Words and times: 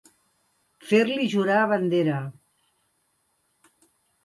Fer-li 0.91 1.27
jurar 1.33 1.59
bandera. 1.73 2.17